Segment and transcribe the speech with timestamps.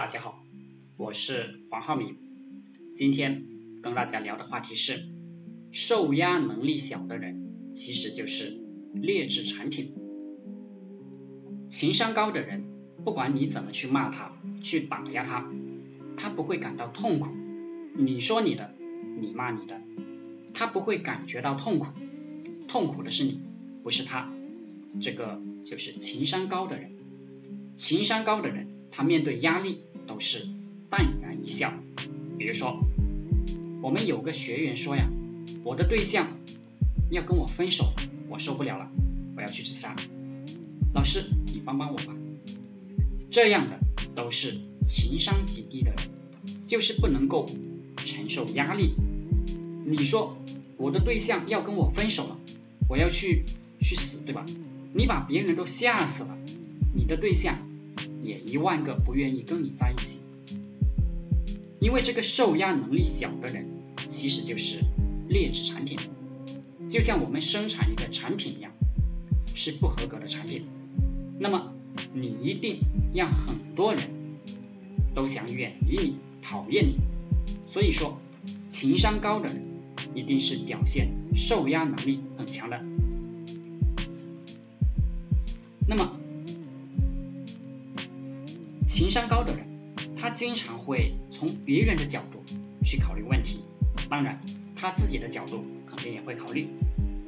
[0.00, 0.42] 大家好，
[0.96, 2.16] 我是黄浩明，
[2.96, 3.44] 今天
[3.82, 4.98] 跟大家聊的话题是，
[5.72, 9.94] 受压能力小的人其实就是劣质产品。
[11.68, 12.64] 情商高的人，
[13.04, 14.32] 不管你怎么去骂他，
[14.62, 15.52] 去打压他，
[16.16, 17.36] 他不会感到痛苦。
[17.94, 18.74] 你说你的，
[19.20, 19.82] 你骂你的，
[20.54, 21.88] 他不会感觉到痛苦，
[22.68, 23.42] 痛苦的是你，
[23.82, 24.32] 不是他。
[24.98, 26.90] 这个就是情商高的人。
[27.80, 30.46] 情商高的人，他面对压力都是
[30.90, 31.72] 淡然一笑。
[32.36, 32.84] 比如说，
[33.80, 35.08] 我们有个学员说呀，
[35.64, 36.28] 我的对象
[37.10, 37.86] 要跟我分手，
[38.28, 38.90] 我受不了了，
[39.34, 39.96] 我要去自杀。
[40.92, 42.14] 老师，你帮帮我吧。
[43.30, 43.80] 这样的
[44.14, 46.10] 都是情商极低的人，
[46.66, 47.46] 就是不能够
[48.04, 48.94] 承受压力。
[49.86, 50.36] 你说
[50.76, 52.38] 我的对象要跟我分手了，
[52.90, 53.46] 我要去
[53.80, 54.44] 去死，对吧？
[54.92, 56.38] 你把别人都吓死了，
[56.94, 57.69] 你的对象
[58.30, 60.20] 也一万个不愿意跟你在一起。
[61.80, 63.66] 因为这个受压能力小的人，
[64.06, 64.84] 其实就是
[65.28, 65.98] 劣质产品，
[66.88, 68.72] 就像我们生产一个产品一样，
[69.54, 70.66] 是不合格的产品。
[71.38, 71.72] 那么
[72.12, 72.80] 你一定
[73.14, 74.10] 让很多人
[75.14, 76.98] 都想远离你、讨厌你。
[77.66, 78.20] 所以说，
[78.68, 79.64] 情商高的人
[80.14, 82.84] 一定是表现受压能力很强的。
[85.88, 86.16] 那么，
[88.90, 89.68] 情商高的人，
[90.16, 92.42] 他经常会从别人的角度
[92.84, 93.62] 去考虑问题，
[94.10, 96.66] 当然，他自己的角度肯定也会考虑。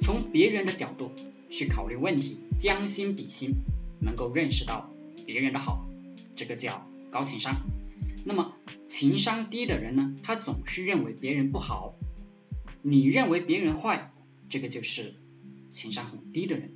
[0.00, 1.12] 从别人的角度
[1.50, 3.56] 去考虑问题，将心比心，
[4.00, 4.90] 能够认识到
[5.26, 5.86] 别人的好，
[6.34, 7.54] 这个叫高情商。
[8.24, 8.54] 那么，
[8.86, 11.94] 情商低的人呢，他总是认为别人不好，
[12.80, 14.14] 你认为别人坏，
[14.48, 15.12] 这个就是
[15.70, 16.72] 情商很低的人。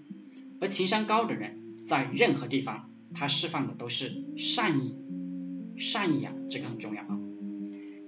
[0.61, 4.95] 而情商高的人，在任何地方，他释放的都是善意，
[5.77, 7.19] 善意啊，这个很重要啊，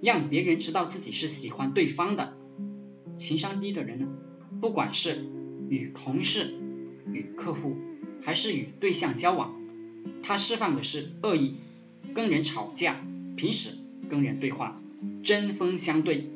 [0.01, 2.33] 让别人知道自己是喜欢对方的。
[3.15, 4.07] 情商低的人呢，
[4.61, 5.25] 不管是
[5.69, 6.53] 与同事、
[7.11, 7.75] 与客户，
[8.21, 9.55] 还是与对象交往，
[10.21, 11.55] 他释放的是恶意，
[12.13, 13.03] 跟人吵架，
[13.35, 13.71] 平时
[14.07, 14.79] 跟人对话，
[15.23, 16.29] 针锋相对，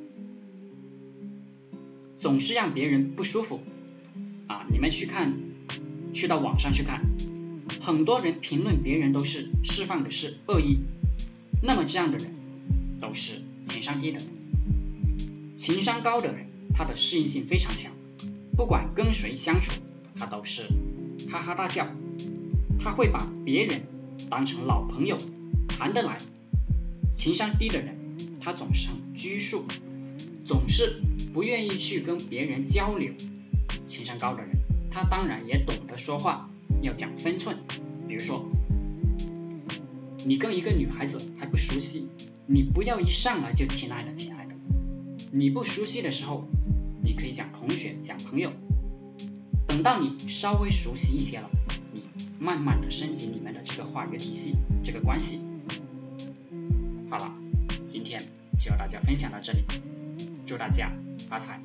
[2.17, 3.59] 总是让别人不舒服
[4.47, 4.65] 啊！
[4.71, 5.37] 你们去看，
[6.13, 7.05] 去到网上去看。
[7.81, 10.77] 很多人评论别人都是释放的是恶意，
[11.63, 12.35] 那么这样的人
[12.99, 14.27] 都是情商低的人。
[15.57, 17.91] 情商高的人，他的适应性非常强，
[18.55, 19.73] 不管跟谁相处，
[20.15, 20.71] 他都是
[21.31, 21.87] 哈哈大笑，
[22.79, 23.87] 他会把别人
[24.29, 25.17] 当成老朋友，
[25.67, 26.19] 谈得来。
[27.15, 27.97] 情商低的人，
[28.39, 29.65] 他总是很拘束，
[30.45, 31.01] 总是
[31.33, 33.13] 不愿意去跟别人交流。
[33.87, 34.51] 情商高的人，
[34.91, 36.47] 他当然也懂得说话。
[36.81, 37.57] 要讲分寸，
[38.07, 38.51] 比如说，
[40.25, 42.09] 你跟一个女孩子还不熟悉，
[42.45, 44.55] 你不要一上来就亲爱的亲爱的。
[45.31, 46.47] 你不熟悉的时候，
[47.03, 48.51] 你可以讲同学，讲朋友。
[49.67, 51.49] 等到你稍微熟悉一些了，
[51.93, 52.03] 你
[52.39, 55.39] 慢慢的升级你们的这个话语体系，这个关系。
[57.09, 57.33] 好了，
[57.87, 58.23] 今天
[58.59, 59.63] 就和大家分享到这里，
[60.45, 60.91] 祝大家
[61.29, 61.61] 发财。